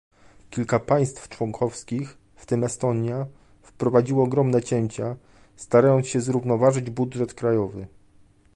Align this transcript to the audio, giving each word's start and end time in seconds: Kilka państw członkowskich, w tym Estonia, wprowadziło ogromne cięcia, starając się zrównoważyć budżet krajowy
Kilka 0.49 0.79
państw 0.79 1.29
członkowskich, 1.29 2.17
w 2.35 2.45
tym 2.45 2.63
Estonia, 2.63 3.25
wprowadziło 3.61 4.23
ogromne 4.23 4.63
cięcia, 4.63 5.15
starając 5.55 6.07
się 6.07 6.21
zrównoważyć 6.21 6.89
budżet 6.89 7.33
krajowy 7.33 7.87